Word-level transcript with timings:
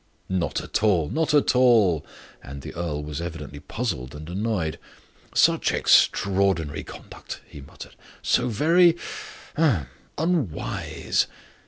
"Not 0.29 0.61
at 0.61 0.81
all 0.81 1.09
not 1.11 1.31
at 1.35 1.55
all!" 1.55 2.03
And 2.41 2.63
the 2.63 2.73
earl 2.73 3.03
was 3.03 3.21
evidently 3.21 3.59
puzzled 3.59 4.15
and 4.15 4.27
annoyed. 4.27 4.79
"Such 5.35 5.71
extraordinary 5.71 6.83
conduct," 6.83 7.39
he 7.47 7.61
muttered: 7.61 7.93
"so 8.23 8.47
very 8.47 8.97
ahem! 9.55 9.85
unwise. 10.17 11.27